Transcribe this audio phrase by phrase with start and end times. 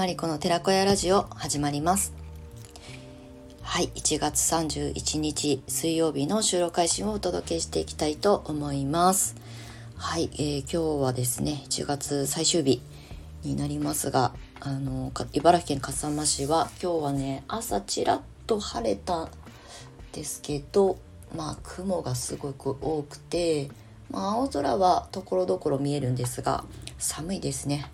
[0.00, 2.14] マリコの寺子屋ラジオ始まります。
[3.60, 9.36] はい1月31日水曜日の収録配信をお届けしていきたいと思います。
[9.96, 12.80] はい、えー、今日はですね1月最終日
[13.44, 19.30] になりますがあの茨城県笠間市は今日はね朝ちらっと晴れたん
[20.12, 20.96] ですけど
[21.36, 23.68] まあ雲がすごく多くて、
[24.10, 26.64] まあ、青空はところどころ見えるんですが
[26.96, 27.84] 寒いですね。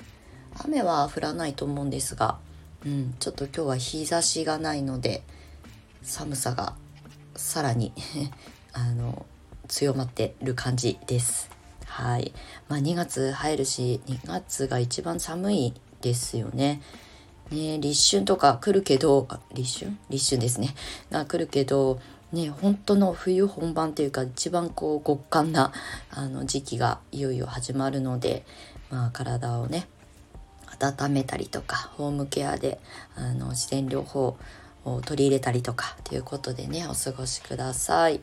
[0.65, 2.39] 雨は降らないと思うんですが、
[2.85, 5.23] うん、ちょっと今日は日差しがないので
[6.03, 6.75] 寒さが
[7.35, 7.93] さらに
[8.73, 9.27] あの
[9.69, 11.51] 強まってる感じです。
[11.85, 12.33] はい。
[12.69, 16.81] まあ2月入るし、2月が一番寒いですよね。
[17.51, 19.97] ね立春とか来るけど、立春？
[20.11, 20.75] 立春ですね。
[21.11, 22.01] が来るけど、
[22.33, 25.73] ね、本当の冬本番というか一番こう極寒な
[26.11, 28.45] あの時期がいよいよ始まるので、
[28.91, 29.89] まあ、体をね
[30.85, 32.79] 温めたりとかホームケアで
[33.15, 34.37] あの自然療法
[34.85, 38.21] を取り入れたりとかということでねお過ごしください。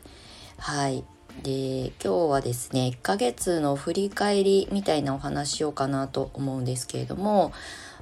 [0.58, 1.04] はい
[1.42, 7.52] で今日はですね1ヶ月の振り返りみたいなお話しようかなと思うんですけれども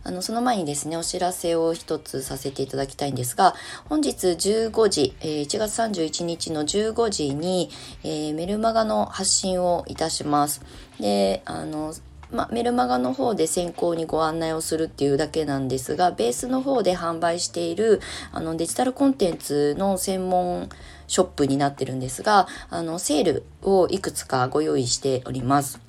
[0.03, 3.53] あのその前にですねお知らせを一つさせていただきたいんですが
[3.87, 7.69] 本日15時、えー、1月31日の15時に、
[8.03, 10.61] えー、メルマガの発信をいたします。
[10.99, 11.93] であの
[12.31, 18.01] まメルマガの方で先行にご案内をするっていうだけなんですが、ベースの方で販売している
[18.31, 20.69] あのデジタルコンテンツの専門
[21.07, 25.79] ショップになってるんですが、あのセールをいくつかご用意しております。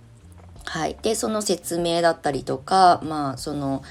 [0.64, 0.96] はい。
[1.02, 3.82] で、その説明だったりとか、まあ、その、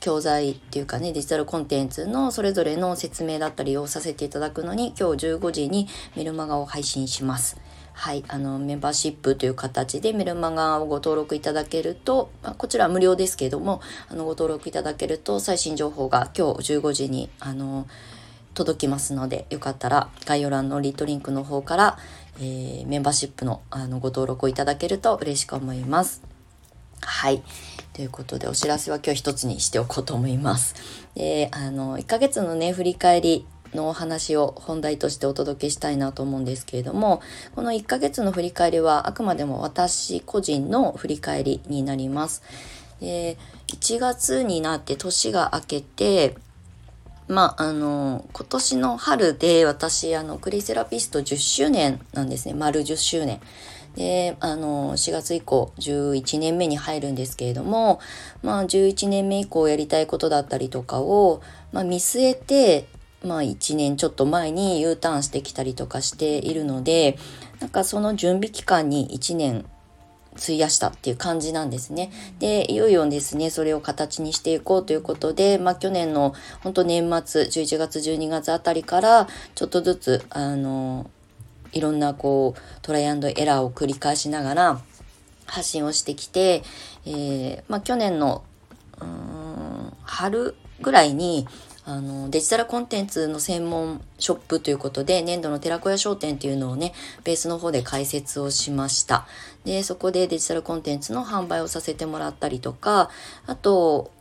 [0.00, 7.58] 教材っていうかね、デジタルコンテンツのそれぞれの説明だったりをさせていただくのに、今日15時にメルマガを配信します。
[8.00, 17.86] はい、あのメンバーシップという形でメルマガをご登録いただけると、まあ、こちらは無料ですけれどもあのご登録いただけると最新情報が今日15時にあの
[18.54, 21.98] 届きますのでよかったら概要欄のリットリンクの方から、
[22.38, 26.22] えー、メンバーシップのあのご登録をいただけると嬉しく思います。
[27.02, 27.42] はい。
[27.92, 30.74] ということで、お知らせは今日一つにしておこうと思います。
[31.14, 37.22] で、あの、1ヶ月のね、振り返りのお話を本題としてお届けしたいなと思うんですけれども、
[37.54, 42.42] この1ヶ月の振り返りはあくまでも私個人の振り返りになります。
[43.00, 43.38] で
[43.68, 46.36] 1月になって年が明けて、
[47.30, 52.54] まあ、あの、今年の春で私、あの、クリセラピスト10周年なんですね。
[52.54, 53.40] 丸10周年。
[53.94, 58.00] で、あの、4月以降、11年目に入るんですけれども、
[58.42, 61.40] まあ、11年目以降やりたいことだったりとかを、
[61.72, 62.86] まあ、見据えて、
[63.24, 67.18] まあ1年ちょっと前に U ターンしてきたりとかしているので、
[67.60, 69.66] なんかその準備期間に1年
[70.36, 72.10] 費やしたっていう感じなんですね。
[72.38, 81.10] で、いよいよですね、それを形にしていこうということで、まあ去年の本当年末、11月、12月あたりから、ちょっとずつ、あの、
[81.72, 84.80] いろんなこう、トライアンドエラーを繰り返しながら
[85.46, 86.62] 発信をしてきて、
[87.04, 88.44] えー、まあ去年の、
[89.00, 91.46] うん、春ぐらいに、
[91.90, 96.92] あのデジタルコンテンツの専門ショップということで年度の寺子屋商店っていうのをね
[97.24, 99.26] ベースの方で解説をしました。
[99.64, 103.10] でそこでデジタルコンテンツの販売をさせてもらったりとか
[103.46, 104.12] あと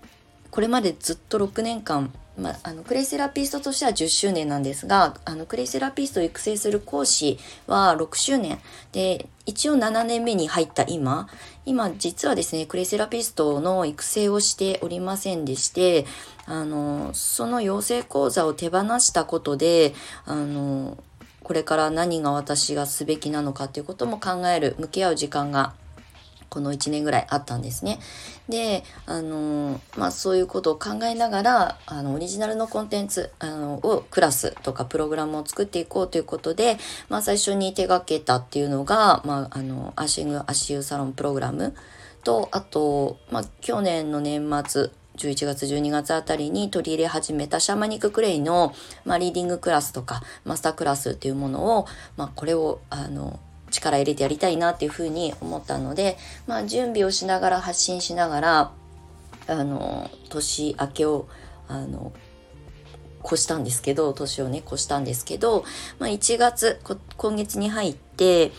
[0.52, 7.38] これまでずっと6年間まあ、のクレイセラピストとしては10周年なんですがあのクレイセラピストを育成する講師
[7.68, 8.60] は6周年。
[8.92, 11.28] で一応7年目に入った今。
[11.66, 16.06] 今実はですねクレイセラピストの育成をしておりませんでして
[16.46, 19.94] あのその養成講座を手放したことで
[20.26, 20.98] あの
[21.44, 25.74] これから何が私がすべきなのかということも考える向き合う時間が
[26.50, 28.00] この1年ぐらいあったんですね。
[28.48, 36.78] で、あのまあそういうことを考えながら、あの、オリジナルのコンテンツ、あの、を、クラスとかプログラムを作っていこうということで、
[37.10, 41.76] まあ最初に手掛けたっていうのが、まあ、あの、アシング足湯サロンプログラム
[42.24, 51.86] と、あと、まあ去年の年末、11月12月あたりに取り入れ始めたシャーマニッククレイの、まあ、リーディングクラスとかマスタークラスっていうものを、
[52.16, 53.38] まあ、これをあの
[53.70, 56.18] 力入れてやりたいなっていうふうに思ったので、
[56.48, 58.72] まあ、準備をしながら発信しながら
[59.48, 61.28] あの年明けを
[61.68, 62.12] あの
[63.26, 65.66] 越したんですけど年をね越したんですけど、
[66.00, 66.80] まあ、1月
[67.18, 68.52] 今月に入って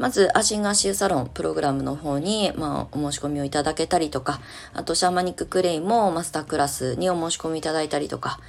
[0.00, 4.40] まず、アシンガーシューサロンプログラムの方に、まあ、お申し込みをいただけたりとか、
[4.72, 8.40] あと、シャーマニッククレイもマスタークラスにお申し込みいただいたりとか、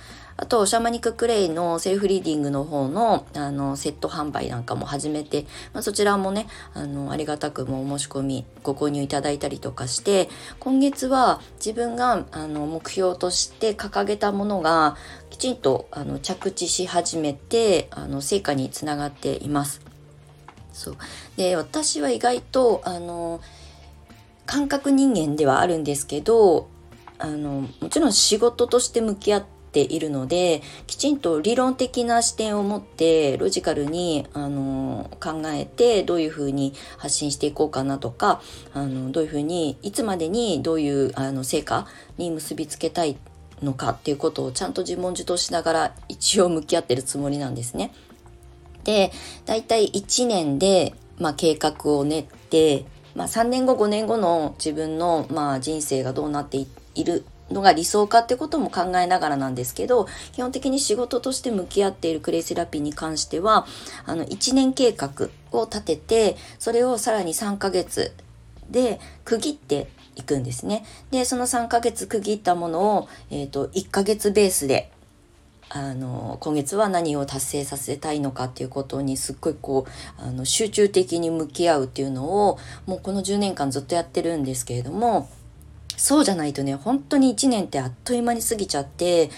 [0.42, 10.30] あと、シャーマニッククレイのセルフリーディングの方の、あの、セット販売なんかも始めて、まあ、そちらもね、あの、ありがたくもお申し込み、ご購入いただいたりとかして、
[10.60, 14.98] 今月は自分が、あの、目標として掲げたものが、
[15.30, 19.80] きちんと、あの、着地し始めて、あの、成果につながっています。
[20.74, 20.98] そう。
[21.38, 23.42] で、私は意外と、あの、
[24.48, 26.68] 感覚人間ではあるんですけど
[27.20, 38.42] あのもちろん仕事として向き合ってているのできちんと理論的な視点を持ってロジカルにあの考えてどういうふうに発信していこうかなとか
[38.74, 41.88] あのどういうふうにいつまでにどういうあの成果
[42.18, 43.18] に結びつけたい
[43.62, 47.94] のかっていうことをちゃんと自問自答しながら一応向き合ってるつもりなんですね。
[48.84, 49.12] で
[49.46, 52.86] 大体1年で、まあ、計画を練って
[53.16, 56.66] まあ、3年後5年後の自分の、まあ、人生がどうなって
[56.96, 63.66] いるのが理想かってことも考えながらなんですけど基本的に仕事として向き合っているクレイセラピーに関しては
[64.06, 68.14] あの1年計画を立ててそれをさらに3ヶ月
[68.70, 70.86] で区切っていくんですね。
[71.10, 74.92] でその3ヶ月区切ったものを、えーと1ヶ月ベースで
[75.74, 85.30] あの今月は何を達成させたいのかっていうことにすっごいこうあの集中的に向き合うっていうのをもうこの10年間ずっとやってるんですけれども
[86.02, 89.30] そうじゃないとね本当に1年ってあっという間に過ぎちゃって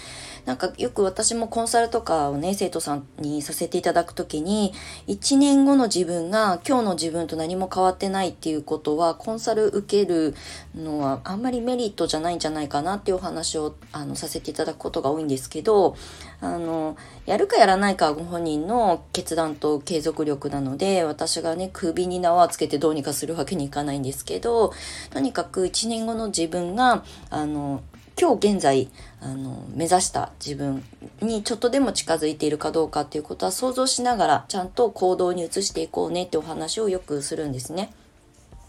[0.45, 4.73] なんかよく私もコンサルとかをね、生徒さんにさせていただくときに、
[5.07, 10.35] 1年後の自分が今日の自分と何も変わってないっていうことは、コンサル受ける
[10.75, 15.95] のはあんまりメリットじゃないんじゃないかなっていうお話をあのさせていただくことが多いんですけど、
[16.41, 24.73] あの、やるかやらないかはご本人の決断と継続力なので、私がね、首に縄をつけてどうにかするわけにいかないんですけど、
[25.11, 27.81] とにかく1年後の自分が、あの、
[28.19, 28.89] 今日現在
[29.21, 30.83] あの目指した自分
[31.21, 37.93] にちょっとでも近づいているかどうかっていうことは想像しながらちゃんと行動に移していこうねってお話をよくするんですね。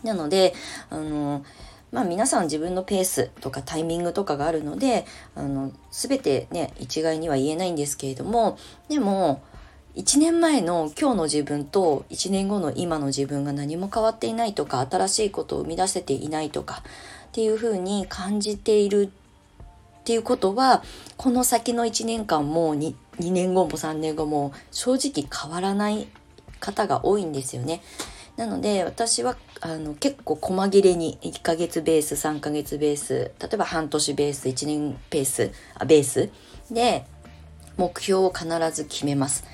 [0.02, 0.55] なので
[0.91, 1.44] あの
[1.93, 8.58] まあ皆さん自分のペースとかタイミングとかがあるのであの全てね一概には言えないんですけれども
[8.88, 9.43] でも
[9.94, 16.82] 1年前の今日の自分と1年後の今の自分が何も変わっていないとか新しいことを生み出せていないとか
[17.29, 19.12] っていうふうに感じている
[20.05, 20.83] っていうことは
[21.17, 26.09] この先の1年間も 2, 2年後も3年後も正直変わらない
[26.61, 27.81] 方が多いんですよね。
[28.37, 36.29] なので私はあの結構細切れに1ヶ月ベース3ヶ月ベース例えば半年ベース1年ペースあベース
[36.71, 37.07] で
[37.79, 39.45] 目標を必ず決めます。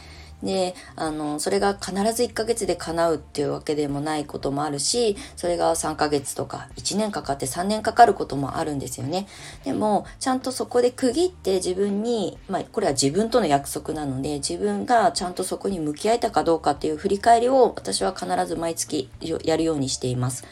[0.43, 9.27] で、あの、それが必ず1ヶ月で叶うっていうわけでもないこともあるし、それが3ヶ月とか1年かかって3年かかることもあるんですよね。
[9.65, 19.11] でも、ちゃんとそこで区切って自分に、まあ、これは自分との約束なので、自分がちゃんとそこに向き合えたかどうかっていう振り返りを私は必ず毎月
[19.45, 20.45] やるようにしています。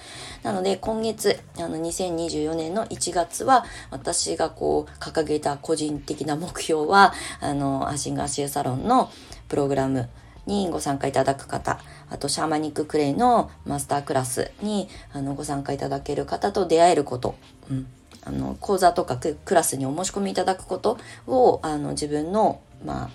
[0.43, 9.11] なので、今月、あの、2024年の1月は、私がこう、掲げた個人的な目標は、あの、アシンガーシューサロンの
[9.49, 10.09] プログラム
[10.47, 11.79] にご参加いただく方、
[12.11, 17.35] あとシャーマニッククレイのマスタークラスにあのご参加いただける方と出会えること、
[17.71, 17.87] うん、
[18.25, 23.11] あの講座とかクラスにお申し込みいただくことをあの自分の、まあ、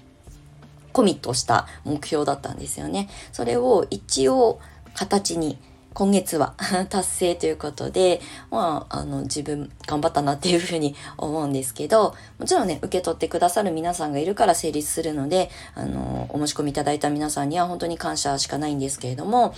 [0.91, 3.09] コミットした目標だったんですよね。
[3.31, 4.59] それを一応
[4.94, 5.57] 形に
[5.93, 6.55] 今月は
[6.89, 8.21] 達成ということで、
[8.51, 19.53] まあ、あの、自分頑張ったなっていうふうに思うんですけど、もちろんね、受け取ってくださる皆さんがいるから成立するので、あの、お申し込みいただいた皆さんには本当に感謝しかないんですけれども、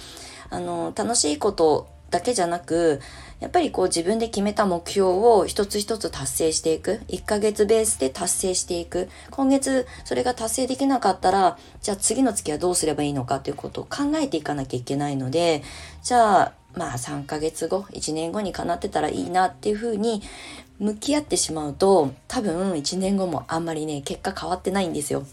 [0.49, 3.01] あの、楽しいことだけじゃなく、
[3.39, 7.01] やっぱりこう自分で決めた目標を一つ一つ達成していく。
[7.09, 9.09] 1ヶ月ベースで達成していく。
[9.31, 15.63] 今月それが達成できなかったら、じゃあ次の月はどうすればいいのかということを考えていかなきゃいけないので、
[16.03, 20.21] じゃあまあ3ヶ月後、1年後に叶ってたらいいなっていうふうに
[20.79, 25.25] 向き合ってしまうと、多分1年後もあんまりね、結果変わってないんですよ。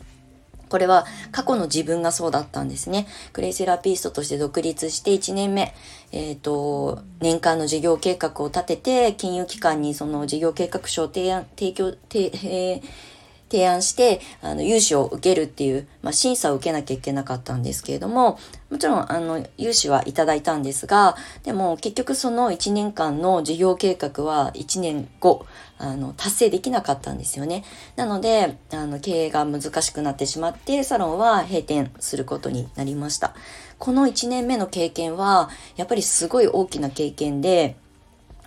[0.73, 3.07] これは過去の自分がそうだったんですね。
[3.35, 5.75] クレイセラピストとして独立して1年目、
[6.13, 13.12] えっ、ー、と、年間の事業計画を立てて、金融機関にその事業計画書を提案、提供、提、えー
[13.53, 18.39] 提案して、あの、融資を受けるっていう、まあ、審査を受けなきゃいけなかったんですけれども、
[18.71, 25.45] もちろん、あの、融資はいただいたんですが、でも結局その1年間の事業計画は1年後、
[25.77, 27.65] あの、達成できなかったんですよね。
[27.97, 33.35] なので、あの、経営が難しくなってしまって、サロンは閉店することになりました。
[33.79, 37.77] この1年目の経験は、やっぱりすごい大きな経験で、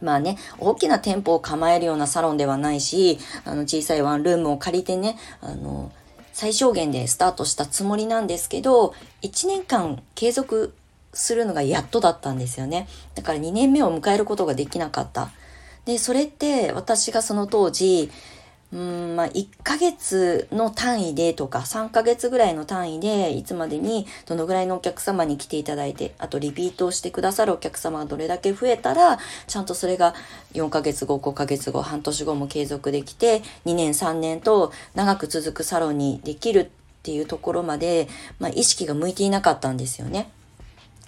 [0.01, 5.91] まあね、大きな店舗を構えるようなサロンではないし、あの小さいワンルームを借りてね、あの、
[6.33, 10.73] 最小限でスタートしたつもりなんですけど、1年間継続
[11.13, 12.87] するのがやっとだったんですよね。
[13.15, 15.31] だから2年目を迎えることができなかった。
[15.85, 18.11] で、それって私がその当時、
[18.75, 29.17] うん、まあ、1ヶ月の単位でとか、3ヶ月ぐらいの単位で、いつまでにどのぐらいのお客様に来ていただいて、あとリピートをしてくださるお客様がどれだけ増えたら、
[29.48, 30.13] ちゃんとそれが
[30.53, 36.67] 4ヶ月後、5ヶ月後、半年後も継続できて、2年、3年と長く続くサロンにできるっ
[37.03, 40.29] ていうところまで、まあ、意識が向いていなかったんですよね。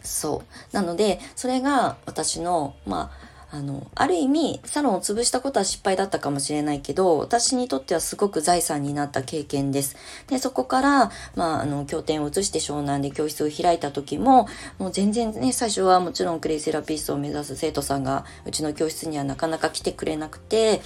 [0.03, 0.75] そう。
[0.75, 9.95] なので、それが私の、まあ、あの、ある意味、サロンを潰したことは失敗だったかもしれないけど、私にとってはすごく財産になった経験です。
[10.27, 14.49] で、そこから、まあ、あの、拠点を移して湘南で教室を開いた時も、
[14.79, 20.81] もう全然ね、最初はもちろんクレイセラピストを目指す生徒さんが、うちの教室にはなかなか来てくれなくて、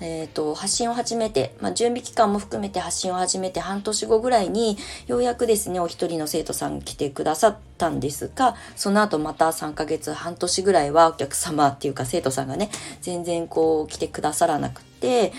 [0.00, 12.70] えっ、ー、と、発信を始めて、まあ、準備期間も含めて発信を始めて半年後ぐらいに、ようやくですね、お一人の生徒さんが来てくださったんですが、その後また3ヶ月、半年ぐらいはお客様っていうか生徒さんがね、
[13.02, 15.32] 全然こう来てくださらなくて、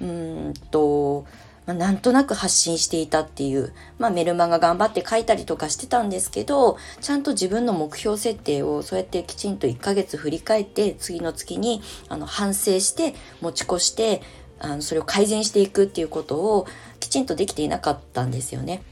[0.00, 1.24] うんと、
[1.68, 14.22] まあ、なんとなく発信していたっていう、まあ、メルマガ頑張って書いたりとかしてたんですけど、ちゃんと自分の目標設定をそうやってきちんと1ヶ月振り返って、次の月にあの反省して持ち越して、
[14.60, 16.66] あのそれを改善していくっていうことを
[17.00, 18.82] きちんとできていなかったんですよね。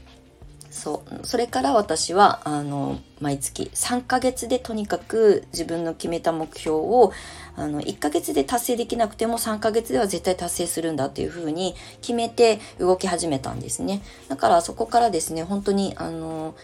[0.77, 1.25] そう。
[1.25, 7.11] それから私はあの毎月3ヶ月でとにかく自分の決めた目標を
[7.55, 14.01] あの1ヶ月で達成できなくても3ヶ月では絶対達成するんだっていうふうに決めて動き始めたんですね。
[14.29, 16.55] だからそこからですね本当にあの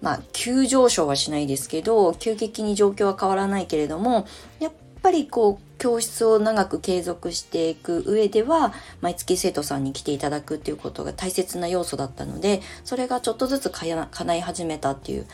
[0.00, 4.26] まあ急上昇はしないですけど急激に状況は変わらないけれども
[4.60, 15.26] やっぱりこう教室を長く継続していく上では毎月生徒さんに来ていただくっていうことが大切な要素だったのでそれがちょっとずつ叶い始めたっていう。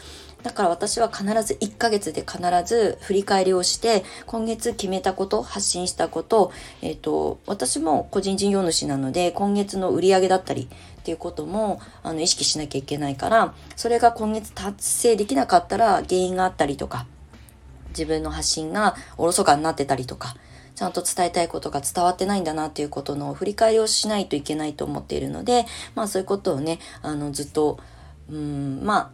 [0.42, 17.06] だから私は必ず1ヶ月で必ず振り返りをして今月決めたこと発信したことえっ、ー、と私も個人事業主なので今月の売り上げだったりっていうこともあの意識しなきゃいけないからそれが今月達成できなかったら原因があったりとか
[17.96, 20.36] 自分の発信がおろそかになってたりとか、
[20.74, 27.78] ちゃんと伝えたいことが伝わってないんだなっていうことの振り返りをしないといけないと思っているので、まあそういうことをね、あのずっと、
[28.30, 29.10] うん、まあ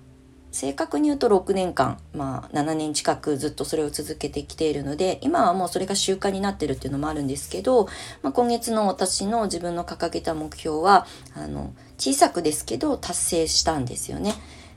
[0.51, 7.87] 正確に言うと6年間、まあ7年近くずっとそれを続けてきているので、今はもうそれが習慣になってるっていうのもあるんですけど、
[8.23, 14.35] まあ、今月の私の自分の掲げた目標は、あの、小さくですけど達成したんですよね。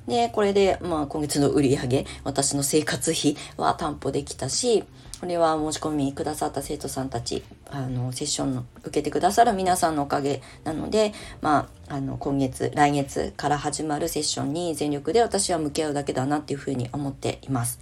[0.07, 4.83] で、これで、まあ、今月の売り上げ、私の生活費は担保できたし、
[5.19, 17.79] これは申し込みくださった生徒さんたち、あの、セッションの受けてくださる皆さんのおかげなので、まあ、あの、今月、来月から始まるセッションに全力で私は向き合うだけだなっていうふうに思っています。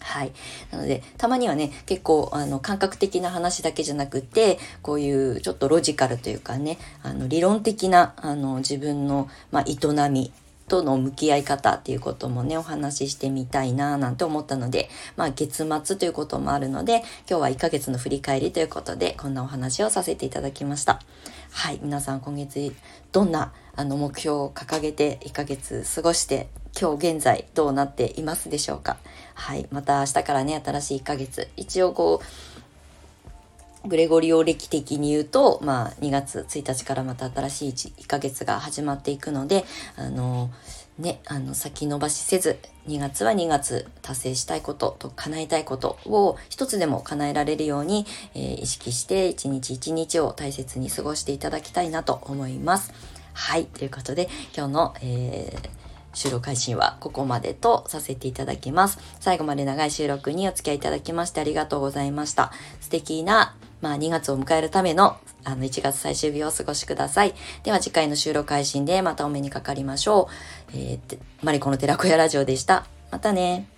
[0.00, 0.32] はい。
[0.72, 10.32] なので、たまにはね、結構、あの、感覚的な話だけじゃなくて、こういうちょっとロジカルというかね、あの、理論的な、あの、自分の、まあ、営み
[10.68, 21.00] との向き合い方っていうこともね、お話ししてみたいななんて思ったので、まあ月末ということもあるので、今日は1ヶ月の振り返りということで、こんなお話をさせていただきました。
[21.50, 22.74] はい、皆さん今月
[23.12, 28.98] どんなあの目標を掲げて1ヶ月過ごして、今日現在どうなっていますでしょうか。
[29.34, 32.55] はい、また明日からね、新しい1ヶ月、一応こう、
[33.86, 39.64] グレゴリオ歴的に言うと、まあ、2月1日からまた新しい 1, 1ヶ月が始まっていくので、
[39.96, 40.50] あの、
[40.98, 52.92] ね、あの、先延ばしせず、2月は2月達成したいことと叶えたいことを一つでも叶えられるように、えー、意識して一日一日を大切に過ごしていただきたいなと思います。
[53.32, 55.75] はい、ということで今日の、えー
[56.16, 58.98] 収録配信はここまでとさせていただきます。
[59.20, 62.52] 最後まで長い収録にお付き合いいただきましてありがとうございました。
[62.80, 67.34] 素敵なまあ、2月を迎えるためのあの1月最終日をお過ごしください。
[67.62, 70.28] では次回の収録配信でまたお目にかかりましょ
[70.72, 70.76] う。
[70.76, 72.86] えー、マリコの寺子屋ラジオでした。
[73.12, 73.75] またね。